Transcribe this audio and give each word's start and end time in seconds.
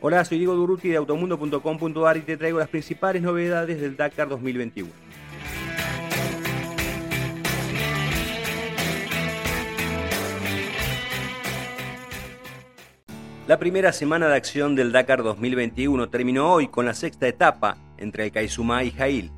Hola, 0.00 0.24
soy 0.24 0.38
Diego 0.38 0.54
Duruti 0.54 0.90
de 0.90 0.96
automundo.com.ar 0.96 2.16
y 2.16 2.20
te 2.20 2.36
traigo 2.36 2.60
las 2.60 2.68
principales 2.68 3.20
novedades 3.20 3.80
del 3.80 3.96
Dakar 3.96 4.28
2021. 4.28 4.88
La 13.48 13.58
primera 13.58 13.92
semana 13.92 14.28
de 14.28 14.36
acción 14.36 14.76
del 14.76 14.92
Dakar 14.92 15.24
2021 15.24 16.08
terminó 16.10 16.52
hoy 16.52 16.68
con 16.68 16.86
la 16.86 16.94
sexta 16.94 17.26
etapa 17.26 17.76
entre 17.96 18.26
el 18.26 18.30
Kaizuma 18.30 18.84
y 18.84 18.92
Jail. 18.92 19.32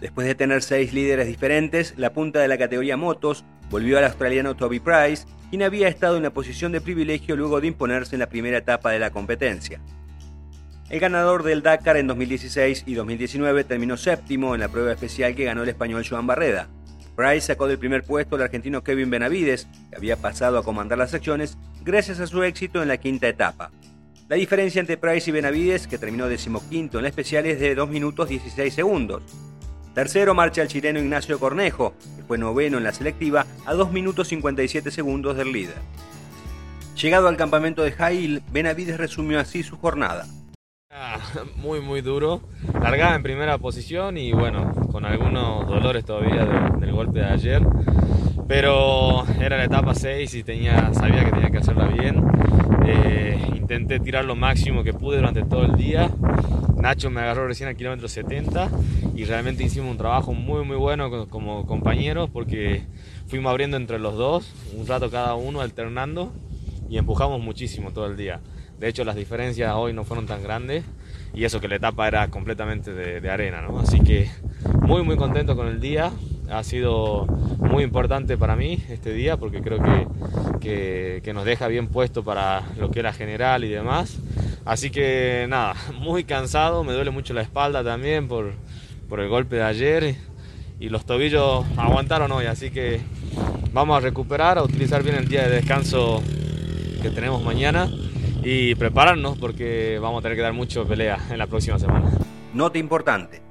Después 0.00 0.26
de 0.26 0.34
tener 0.34 0.62
seis 0.62 0.92
líderes 0.92 1.28
diferentes, 1.28 1.94
la 1.96 2.12
punta 2.12 2.40
de 2.40 2.48
la 2.48 2.58
categoría 2.58 2.96
motos 2.96 3.44
volvió 3.70 3.98
al 3.98 4.04
australiano 4.04 4.56
Toby 4.56 4.80
Price, 4.80 5.28
quien 5.50 5.62
había 5.62 5.88
estado 5.88 6.16
en 6.16 6.22
la 6.22 6.30
posición 6.30 6.72
de 6.72 6.80
privilegio 6.80 7.36
luego 7.36 7.60
de 7.60 7.66
imponerse 7.66 8.14
en 8.14 8.20
la 8.20 8.28
primera 8.28 8.58
etapa 8.58 8.92
de 8.92 9.00
la 9.00 9.10
competencia. 9.10 9.80
El 10.88 11.00
ganador 11.00 11.42
del 11.42 11.62
Dakar 11.62 11.96
en 11.96 12.06
2016 12.06 12.84
y 12.86 12.94
2019 12.94 13.64
terminó 13.64 13.96
séptimo 13.96 14.54
en 14.54 14.60
la 14.60 14.68
prueba 14.68 14.92
especial 14.92 15.34
que 15.34 15.44
ganó 15.44 15.62
el 15.62 15.68
español 15.68 16.04
Joan 16.08 16.26
Barreda. 16.26 16.68
Price 17.16 17.48
sacó 17.48 17.68
del 17.68 17.78
primer 17.78 18.02
puesto 18.04 18.36
al 18.36 18.42
argentino 18.42 18.82
Kevin 18.82 19.10
Benavides, 19.10 19.68
que 19.90 19.96
había 19.96 20.16
pasado 20.16 20.58
a 20.58 20.64
comandar 20.64 20.98
las 20.98 21.10
secciones 21.10 21.58
gracias 21.82 22.20
a 22.20 22.26
su 22.26 22.42
éxito 22.42 22.82
en 22.82 22.88
la 22.88 22.96
quinta 22.96 23.28
etapa. 23.28 23.70
La 24.28 24.36
diferencia 24.36 24.80
entre 24.80 24.96
Price 24.96 25.28
y 25.28 25.32
Benavides, 25.32 25.86
que 25.88 25.98
terminó 25.98 26.28
decimoquinto 26.28 26.98
en 26.98 27.02
la 27.02 27.08
especial, 27.08 27.46
es 27.46 27.58
de 27.58 27.74
2 27.74 27.88
minutos 27.90 28.28
16 28.28 28.72
segundos. 28.72 29.22
Tercero 30.00 30.32
marcha 30.32 30.62
el 30.62 30.68
chileno 30.68 30.98
Ignacio 30.98 31.38
Cornejo, 31.38 31.92
que 32.16 32.22
fue 32.22 32.38
noveno 32.38 32.78
en 32.78 32.84
la 32.84 32.92
selectiva 32.94 33.44
a 33.66 33.74
2 33.74 33.92
minutos 33.92 34.28
57 34.28 34.90
segundos 34.90 35.36
del 35.36 35.52
líder. 35.52 35.74
Llegado 36.96 37.28
al 37.28 37.36
campamento 37.36 37.82
de 37.82 37.92
Jail, 37.92 38.42
Benavides 38.50 38.96
resumió 38.96 39.38
así 39.38 39.62
su 39.62 39.76
jornada. 39.76 40.24
Ah, 40.90 41.18
muy 41.56 41.82
muy 41.82 42.00
duro, 42.00 42.40
largada 42.80 43.14
en 43.14 43.22
primera 43.22 43.58
posición 43.58 44.16
y 44.16 44.32
bueno, 44.32 44.72
con 44.90 45.04
algunos 45.04 45.68
dolores 45.68 46.02
todavía 46.06 46.46
del 46.78 46.92
golpe 46.92 47.18
de 47.18 47.26
ayer, 47.26 47.60
pero 48.50 49.24
era 49.40 49.58
la 49.58 49.66
etapa 49.66 49.94
6 49.94 50.34
y 50.34 50.42
tenía, 50.42 50.92
sabía 50.92 51.24
que 51.24 51.30
tenía 51.30 51.50
que 51.50 51.58
hacerla 51.58 51.86
bien. 51.86 52.20
Eh, 52.84 53.38
intenté 53.54 54.00
tirar 54.00 54.24
lo 54.24 54.34
máximo 54.34 54.82
que 54.82 54.92
pude 54.92 55.18
durante 55.18 55.44
todo 55.44 55.66
el 55.66 55.76
día. 55.76 56.10
Nacho 56.74 57.10
me 57.10 57.20
agarró 57.20 57.46
recién 57.46 57.68
al 57.68 57.76
kilómetro 57.76 58.08
70 58.08 58.68
y 59.14 59.24
realmente 59.24 59.62
hicimos 59.62 59.92
un 59.92 59.98
trabajo 59.98 60.34
muy 60.34 60.64
muy 60.64 60.76
bueno 60.76 61.28
como 61.28 61.64
compañeros 61.64 62.28
porque 62.28 62.82
fuimos 63.28 63.50
abriendo 63.50 63.76
entre 63.76 64.00
los 64.00 64.16
dos, 64.16 64.52
un 64.76 64.84
rato 64.84 65.12
cada 65.12 65.36
uno 65.36 65.60
alternando 65.60 66.32
y 66.88 66.98
empujamos 66.98 67.40
muchísimo 67.40 67.92
todo 67.92 68.06
el 68.06 68.16
día. 68.16 68.40
De 68.80 68.88
hecho 68.88 69.04
las 69.04 69.14
diferencias 69.14 69.72
hoy 69.76 69.92
no 69.92 70.02
fueron 70.02 70.26
tan 70.26 70.42
grandes 70.42 70.82
y 71.32 71.44
eso 71.44 71.60
que 71.60 71.68
la 71.68 71.76
etapa 71.76 72.08
era 72.08 72.26
completamente 72.30 72.92
de, 72.92 73.30
arena. 73.30 73.62
Así 73.80 74.00
que 74.00 74.28
muy 74.82 75.04
muy 75.04 75.16
contento 75.16 75.54
con 75.54 75.68
el 75.68 75.80
día, 75.80 76.10
ha 76.50 76.62
sido 76.64 77.26
muy 77.58 77.84
importante 77.84 78.36
para 78.36 78.56
mí 78.56 78.82
este 78.88 79.12
día 79.12 79.36
porque 79.36 79.62
creo 79.62 79.78
que, 80.60 81.20
que, 81.22 81.32
nos 81.32 81.44
deja 81.44 81.68
bien 81.68 81.86
puesto 81.86 82.24
para 82.24 82.62
lo 82.78 82.90
que 82.90 83.00
era 83.00 83.12
general 83.12 83.64
y 83.64 83.68
demás. 83.68 84.18
Así 84.64 84.90
que 84.90 85.46
nada, 85.48 85.74
muy 85.98 86.24
cansado, 86.24 86.84
me 86.84 86.92
duele 86.92 87.10
mucho 87.10 87.34
la 87.34 87.42
espalda 87.42 87.84
también 87.84 88.28
por, 88.28 88.52
por 89.08 89.20
el 89.20 89.28
golpe 89.28 89.56
de 89.56 89.62
ayer 89.62 90.16
y 90.78 90.88
los 90.88 91.04
tobillos 91.04 91.64
aguantaron 91.76 92.32
hoy, 92.32 92.46
así 92.46 92.70
que 92.70 93.00
vamos 93.72 93.96
a 93.96 94.00
recuperar, 94.00 94.58
a 94.58 94.62
utilizar 94.62 95.02
bien 95.02 95.16
el 95.16 95.28
día 95.28 95.42
de 95.42 95.56
descanso 95.56 96.22
que 97.02 97.10
tenemos 97.10 97.42
mañana 97.42 97.88
y 98.42 98.74
prepararnos 98.74 99.38
porque 99.38 99.98
vamos 100.00 100.20
a 100.20 100.22
tener 100.22 100.36
que 100.36 100.42
dar 100.42 100.52
mucho 100.52 100.86
pelea 100.86 101.18
en 101.30 101.38
la 101.38 101.46
próxima 101.46 101.78
semana. 101.78 102.10
Nota 102.54 102.78
importante, 102.78 103.42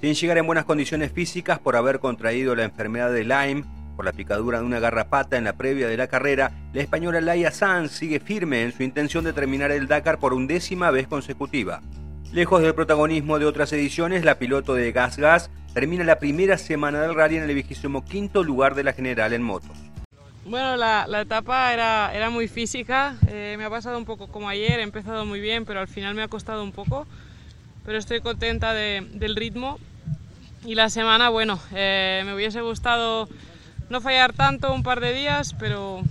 sin 0.00 0.14
llegar 0.14 0.38
en 0.38 0.46
buenas 0.46 0.64
condiciones 0.64 1.12
físicas 1.12 1.58
por 1.58 1.76
haber 1.76 1.98
contraído 1.98 2.54
la 2.54 2.64
enfermedad 2.64 3.12
de 3.12 3.24
Lyme 3.24 3.64
por 3.96 4.04
la 4.04 4.12
picadura 4.12 4.60
de 4.60 4.64
una 4.64 4.78
garrapata 4.78 5.36
en 5.36 5.44
la 5.44 5.54
previa 5.54 5.88
de 5.88 5.96
la 5.96 6.06
carrera, 6.06 6.52
la 6.72 6.82
española 6.82 7.20
Laia 7.20 7.50
Sanz 7.50 7.90
sigue 7.90 8.20
firme 8.20 8.62
en 8.62 8.72
su 8.72 8.84
intención 8.84 9.24
de 9.24 9.32
terminar 9.32 9.72
el 9.72 9.88
Dakar 9.88 10.20
por 10.20 10.34
undécima 10.34 10.92
vez 10.92 11.08
consecutiva. 11.08 11.82
Lejos 12.32 12.62
del 12.62 12.76
protagonismo 12.76 13.40
de 13.40 13.46
otras 13.46 13.72
ediciones, 13.72 14.24
la 14.24 14.38
piloto 14.38 14.74
de 14.74 14.92
Gas 14.92 15.16
Gas 15.16 15.50
termina 15.74 16.04
la 16.04 16.20
primera 16.20 16.58
semana 16.58 17.00
del 17.00 17.14
rally 17.14 17.38
en 17.38 17.42
el 17.42 17.54
vigésimo 17.56 18.04
quinto 18.04 18.44
lugar 18.44 18.76
de 18.76 18.84
la 18.84 18.92
general 18.92 19.32
en 19.32 19.42
motos. 19.42 19.76
Bueno, 20.44 20.76
la, 20.76 21.20
etapa 21.20 21.72
era, 21.74 22.30
muy 22.30 22.48
física, 22.48 23.16
eh, 23.28 23.56
me 23.58 23.64
ha 23.64 23.70
pasado 23.70 23.98
un 23.98 24.04
poco 24.04 24.28
como 24.28 24.48
ayer, 24.48 24.78
he 24.78 24.82
empezado 24.82 25.26
muy 25.26 25.40
bien, 25.40 25.64
pero 25.64 25.80
al 25.80 25.88
final 25.88 26.14
me 26.14 26.22
ha 26.22 26.28
costado 26.28 26.62
un 26.62 26.72
poco, 26.72 27.06
pero 27.88 27.98
estoy 27.98 28.20
contenta 28.20 28.74
del 28.74 29.34
ritmo 29.34 29.78
y 30.62 30.74
la 30.74 30.90
semana, 30.90 31.30
bueno, 31.30 31.58
eh, 31.74 32.22
me 32.26 32.34
hubiese 32.34 32.60
gustado 32.60 33.30
no 33.88 34.02
fallar 34.02 34.34
tanto 34.34 34.74
un 34.74 34.82
par 34.82 35.00
de 35.00 35.14
días, 35.14 35.54
pero 35.58 36.02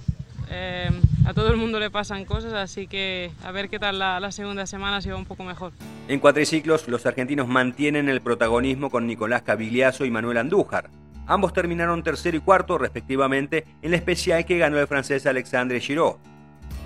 eh, 0.50 0.90
a 1.28 1.36
todo 1.36 1.52
el 1.52 1.58
mundo 1.58 1.80
le 1.80 1.92
pasan 1.92 2.26
cosas, 2.26 2.54
así 2.54 2.88
que 2.88 3.30
a 3.44 3.52
ver 3.52 3.70
qué 3.70 3.78
tal 3.78 4.00
la, 4.00 4.32
segunda 4.32 4.66
semana 4.66 5.02
si 5.02 5.10
va 5.10 5.18
un 5.18 5.26
poco 5.26 5.44
mejor. 5.44 5.72
En 6.08 6.20
cuatriciclos, 6.20 6.88
los 6.88 7.06
argentinos 7.06 7.48
mantienen 7.48 8.10
el 8.10 8.22
protagonismo 8.22 8.90
con 8.90 9.06
Nicolás 9.06 9.44
Cavigliaso 9.44 10.04
y 10.04 10.10
Manuel 10.10 10.38
Andújar. 10.38 10.90
Ambos 11.28 11.54
terminaron 11.54 12.02
tercero 12.02 12.38
y 12.38 12.40
cuarto, 12.40 12.80
respectivamente, 12.80 13.66
en 13.84 13.92
la 13.92 13.98
especial 13.98 14.48
que 14.48 14.58
ganó 14.58 14.80
el 14.80 14.88
francés 14.88 15.28
Alexandre 15.28 15.80
Giraud. 15.80 16.16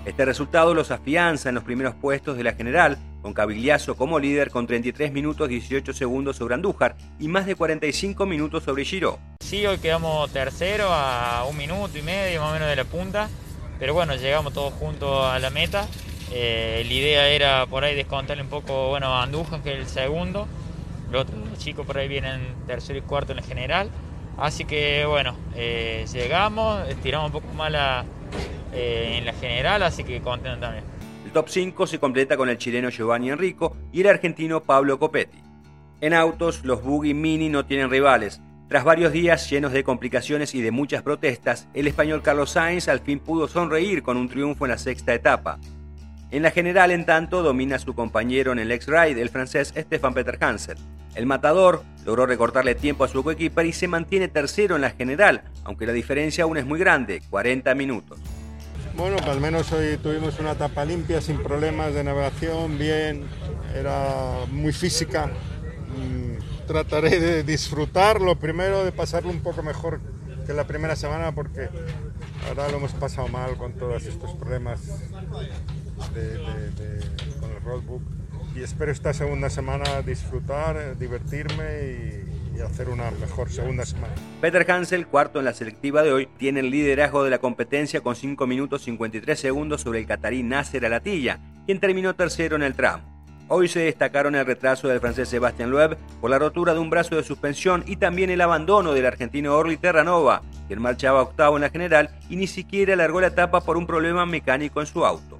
Este 0.03 0.25
resultado 0.25 0.73
los 0.73 0.89
afianza 0.89 1.49
en 1.49 1.55
los 1.55 1.63
primeros 1.63 1.93
puestos 1.93 2.35
de 2.35 2.43
la 2.43 2.53
general, 2.53 2.97
con 3.21 3.33
Cavigliaso 3.33 3.95
como 3.95 4.17
líder 4.17 4.49
con 4.49 4.65
33 4.65 5.11
minutos 5.11 5.47
18 5.47 5.93
segundos 5.93 6.37
sobre 6.37 6.55
Andújar 6.55 6.95
y 7.19 7.27
más 7.27 7.45
de 7.45 7.53
45 7.53 8.25
minutos 8.25 8.63
sobre 8.63 8.83
Giro. 8.83 9.19
Sí, 9.41 9.63
hoy 9.67 9.77
quedamos 9.77 10.31
tercero 10.31 10.87
a 10.89 11.45
un 11.47 11.55
minuto 11.55 11.99
y 11.99 12.01
medio 12.01 12.41
más 12.41 12.49
o 12.49 12.53
menos 12.53 12.67
de 12.67 12.77
la 12.77 12.83
punta, 12.83 13.29
pero 13.77 13.93
bueno, 13.93 14.15
llegamos 14.15 14.53
todos 14.53 14.73
juntos 14.73 15.23
a 15.23 15.37
la 15.37 15.51
meta. 15.51 15.87
Eh, 16.31 16.83
la 16.83 16.93
idea 16.93 17.27
era 17.27 17.67
por 17.67 17.83
ahí 17.83 17.93
descontarle 17.93 18.41
un 18.41 18.49
poco 18.49 18.89
bueno, 18.89 19.13
a 19.13 19.21
Andújar, 19.21 19.61
que 19.61 19.73
es 19.73 19.79
el 19.81 19.87
segundo. 19.87 20.47
Los 21.11 21.27
chicos 21.59 21.85
por 21.85 21.99
ahí 21.99 22.07
vienen 22.07 22.41
tercero 22.65 22.97
y 22.97 23.03
cuarto 23.03 23.33
en 23.33 23.35
la 23.35 23.43
general. 23.43 23.91
Así 24.35 24.65
que 24.65 25.05
bueno, 25.05 25.35
eh, 25.55 26.07
llegamos, 26.11 26.87
estiramos 26.89 27.27
un 27.27 27.33
poco 27.33 27.53
más 27.53 27.71
la, 27.71 28.03
eh, 28.73 29.17
en 29.17 29.25
la 29.25 29.33
general, 29.33 29.83
así 29.83 30.03
que 30.03 30.21
contento 30.21 30.59
también. 30.59 30.83
El 31.25 31.31
top 31.31 31.49
5 31.49 31.87
se 31.87 31.99
completa 31.99 32.37
con 32.37 32.49
el 32.49 32.57
chileno 32.57 32.89
Giovanni 32.89 33.29
Enrico 33.29 33.75
y 33.91 34.01
el 34.01 34.07
argentino 34.07 34.61
Pablo 34.63 34.99
Copetti. 34.99 35.39
En 36.01 36.13
autos, 36.13 36.65
los 36.65 36.83
Buggy 36.83 37.13
Mini 37.13 37.47
no 37.47 37.65
tienen 37.65 37.89
rivales. 37.89 38.41
Tras 38.67 38.83
varios 38.83 39.11
días 39.11 39.49
llenos 39.49 39.71
de 39.71 39.83
complicaciones 39.83 40.55
y 40.55 40.61
de 40.61 40.71
muchas 40.71 41.03
protestas, 41.03 41.67
el 41.73 41.87
español 41.87 42.21
Carlos 42.21 42.51
Sainz 42.51 42.87
al 42.87 43.01
fin 43.01 43.19
pudo 43.19 43.47
sonreír 43.47 44.01
con 44.01 44.17
un 44.17 44.29
triunfo 44.29 44.65
en 44.65 44.71
la 44.71 44.77
sexta 44.77 45.13
etapa. 45.13 45.59
En 46.31 46.43
la 46.43 46.51
general, 46.51 46.91
en 46.91 47.05
tanto, 47.05 47.43
domina 47.43 47.77
su 47.77 47.93
compañero 47.93 48.53
en 48.53 48.59
el 48.59 48.71
X-Ride, 48.71 49.21
el 49.21 49.29
francés 49.29 49.73
Stefan 49.77 50.13
Peter 50.13 50.37
Hansel. 50.39 50.77
El 51.13 51.25
matador 51.25 51.83
logró 52.05 52.25
recortarle 52.25 52.73
tiempo 52.73 53.03
a 53.03 53.09
su 53.09 53.23
coequiper 53.23 53.65
y 53.65 53.73
se 53.73 53.89
mantiene 53.89 54.29
tercero 54.29 54.77
en 54.77 54.81
la 54.81 54.91
general, 54.91 55.43
aunque 55.65 55.85
la 55.85 55.91
diferencia 55.91 56.45
aún 56.45 56.57
es 56.57 56.65
muy 56.65 56.79
grande, 56.79 57.21
40 57.29 57.75
minutos. 57.75 58.19
Bueno, 58.95 59.15
pues 59.17 59.29
al 59.29 59.39
menos 59.39 59.71
hoy 59.71 59.97
tuvimos 59.97 60.37
una 60.39 60.51
etapa 60.51 60.83
limpia, 60.83 61.21
sin 61.21 61.41
problemas 61.41 61.93
de 61.93 62.03
navegación, 62.03 62.77
bien, 62.77 63.23
era 63.73 64.45
muy 64.51 64.73
física. 64.73 65.27
Mm, 65.27 66.67
trataré 66.67 67.19
de 67.19 67.43
disfrutarlo 67.43 68.37
primero, 68.37 68.83
de 68.83 68.91
pasarlo 68.91 69.29
un 69.29 69.39
poco 69.39 69.63
mejor 69.63 70.01
que 70.45 70.53
la 70.53 70.65
primera 70.67 70.95
semana, 70.95 71.33
porque 71.33 71.69
ahora 72.47 72.69
lo 72.69 72.77
hemos 72.77 72.91
pasado 72.91 73.27
mal 73.29 73.55
con 73.57 73.73
todos 73.73 74.05
estos 74.05 74.33
problemas 74.35 74.81
con 77.39 77.51
el 77.51 77.61
roadbook. 77.63 78.01
Y 78.55 78.61
espero 78.61 78.91
esta 78.91 79.13
segunda 79.13 79.49
semana 79.49 80.01
disfrutar, 80.01 80.97
divertirme 80.97 81.63
y 81.83 82.30
hacer 82.65 82.89
una 82.89 83.11
mejor 83.11 83.49
segunda 83.49 83.85
semana. 83.85 84.13
Peter 84.39 84.69
Hansel, 84.69 85.07
cuarto 85.07 85.39
en 85.39 85.45
la 85.45 85.53
selectiva 85.53 86.03
de 86.03 86.11
hoy, 86.11 86.27
tiene 86.37 86.61
el 86.61 86.71
liderazgo 86.71 87.23
de 87.23 87.29
la 87.29 87.39
competencia 87.39 88.01
con 88.01 88.15
5 88.15 88.47
minutos 88.47 88.83
53 88.83 89.39
segundos 89.39 89.81
sobre 89.81 89.99
el 89.99 90.05
catarí 90.05 90.43
Nasser 90.43 90.85
Alatilla, 90.85 91.39
quien 91.65 91.79
terminó 91.79 92.15
tercero 92.15 92.55
en 92.55 92.63
el 92.63 92.75
tramo. 92.75 93.11
Hoy 93.53 93.67
se 93.67 93.81
destacaron 93.81 94.35
el 94.35 94.45
retraso 94.45 94.87
del 94.87 95.01
francés 95.01 95.27
Sebastián 95.27 95.71
Loeb 95.71 95.97
por 96.21 96.29
la 96.29 96.39
rotura 96.39 96.73
de 96.73 96.79
un 96.79 96.89
brazo 96.89 97.17
de 97.17 97.23
suspensión 97.23 97.83
y 97.85 97.97
también 97.97 98.29
el 98.29 98.39
abandono 98.39 98.93
del 98.93 99.05
argentino 99.05 99.57
Orly 99.57 99.75
Terranova, 99.75 100.41
quien 100.67 100.81
marchaba 100.81 101.21
octavo 101.21 101.57
en 101.57 101.63
la 101.63 101.69
general 101.69 102.11
y 102.29 102.37
ni 102.37 102.47
siquiera 102.47 102.93
alargó 102.93 103.19
la 103.19 103.27
etapa 103.27 103.59
por 103.59 103.75
un 103.75 103.85
problema 103.85 104.25
mecánico 104.25 104.79
en 104.79 104.87
su 104.87 105.05
auto. 105.05 105.37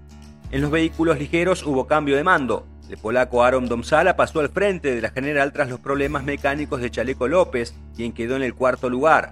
En 0.51 0.61
los 0.61 0.69
vehículos 0.69 1.17
ligeros 1.17 1.65
hubo 1.65 1.87
cambio 1.87 2.17
de 2.17 2.25
mando. 2.25 2.67
El 2.91 2.97
polaco 2.97 3.41
Aaron 3.41 3.69
Domsala 3.69 4.17
pasó 4.17 4.41
al 4.41 4.49
frente 4.49 4.93
de 4.93 4.99
la 4.99 5.11
general 5.11 5.53
tras 5.53 5.69
los 5.69 5.79
problemas 5.79 6.25
mecánicos 6.25 6.81
de 6.81 6.91
Chaleco 6.91 7.25
López, 7.29 7.73
quien 7.95 8.11
quedó 8.11 8.35
en 8.35 8.43
el 8.43 8.53
cuarto 8.53 8.89
lugar. 8.89 9.31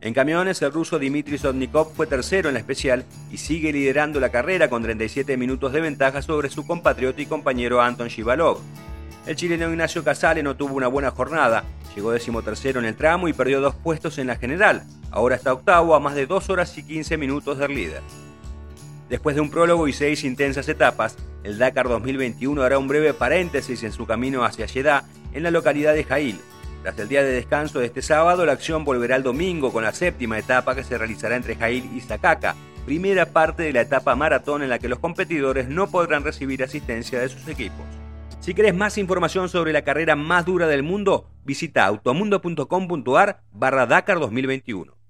En 0.00 0.12
camiones, 0.12 0.60
el 0.62 0.72
ruso 0.72 0.98
Dimitri 0.98 1.38
Sotnikov 1.38 1.94
fue 1.94 2.08
tercero 2.08 2.48
en 2.48 2.54
la 2.54 2.58
especial 2.58 3.04
y 3.30 3.36
sigue 3.36 3.72
liderando 3.72 4.18
la 4.18 4.30
carrera 4.30 4.68
con 4.68 4.82
37 4.82 5.36
minutos 5.36 5.72
de 5.72 5.80
ventaja 5.80 6.22
sobre 6.22 6.50
su 6.50 6.66
compatriota 6.66 7.22
y 7.22 7.26
compañero 7.26 7.80
Anton 7.80 8.08
Shivalov. 8.08 8.58
El 9.26 9.36
chileno 9.36 9.70
Ignacio 9.70 10.02
Casale 10.02 10.42
no 10.42 10.56
tuvo 10.56 10.74
una 10.74 10.88
buena 10.88 11.12
jornada, 11.12 11.62
llegó 11.94 12.10
decimotercero 12.10 12.80
en 12.80 12.86
el 12.86 12.96
tramo 12.96 13.28
y 13.28 13.32
perdió 13.32 13.60
dos 13.60 13.76
puestos 13.76 14.18
en 14.18 14.26
la 14.26 14.34
general. 14.34 14.82
Ahora 15.12 15.36
está 15.36 15.52
octavo 15.52 15.94
a 15.94 16.00
más 16.00 16.16
de 16.16 16.26
2 16.26 16.50
horas 16.50 16.76
y 16.76 16.82
15 16.82 17.16
minutos 17.16 17.58
del 17.58 17.76
líder. 17.76 18.02
Después 19.08 19.36
de 19.36 19.42
un 19.42 19.50
prólogo 19.50 19.86
y 19.86 19.92
seis 19.92 20.24
intensas 20.24 20.68
etapas, 20.68 21.16
el 21.44 21.58
Dakar 21.58 21.88
2021 21.88 22.62
hará 22.62 22.78
un 22.78 22.88
breve 22.88 23.14
paréntesis 23.14 23.82
en 23.82 23.92
su 23.92 24.06
camino 24.06 24.44
hacia 24.44 24.68
Jeddah, 24.68 25.04
en 25.32 25.42
la 25.42 25.50
localidad 25.50 25.94
de 25.94 26.04
Jail, 26.04 26.40
tras 26.82 26.98
el 26.98 27.08
día 27.08 27.22
de 27.22 27.32
descanso 27.32 27.78
de 27.78 27.86
este 27.86 28.02
sábado, 28.02 28.44
la 28.44 28.52
acción 28.52 28.84
volverá 28.84 29.14
el 29.14 29.22
domingo 29.22 29.72
con 29.72 29.84
la 29.84 29.92
séptima 29.92 30.36
etapa 30.36 30.74
que 30.74 30.82
se 30.82 30.98
realizará 30.98 31.36
entre 31.36 31.54
Jail 31.54 31.88
y 31.94 32.00
Sakaka, 32.00 32.56
primera 32.84 33.26
parte 33.26 33.62
de 33.62 33.72
la 33.72 33.82
etapa 33.82 34.16
maratón 34.16 34.64
en 34.64 34.68
la 34.68 34.80
que 34.80 34.88
los 34.88 34.98
competidores 34.98 35.68
no 35.68 35.86
podrán 35.86 36.24
recibir 36.24 36.64
asistencia 36.64 37.20
de 37.20 37.28
sus 37.28 37.46
equipos. 37.46 37.86
Si 38.40 38.52
querés 38.52 38.74
más 38.74 38.98
información 38.98 39.48
sobre 39.48 39.72
la 39.72 39.82
carrera 39.82 40.16
más 40.16 40.44
dura 40.44 40.66
del 40.66 40.82
mundo, 40.82 41.30
visita 41.44 41.86
automundo.com.ar 41.86 43.42
barra 43.52 43.86
Dakar 43.86 44.18
2021. 44.18 45.01